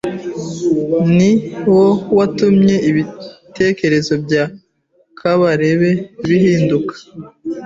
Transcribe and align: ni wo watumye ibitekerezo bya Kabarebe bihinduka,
ni 1.15 1.31
wo 1.75 1.87
watumye 2.17 2.75
ibitekerezo 2.89 4.13
bya 4.25 4.43
Kabarebe 5.19 5.91
bihinduka, 6.27 6.93